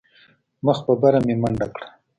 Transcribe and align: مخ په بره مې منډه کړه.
مخ 0.65 0.77
په 0.87 0.93
بره 1.01 1.19
مې 1.25 1.35
منډه 1.41 1.67
کړه. 1.75 1.87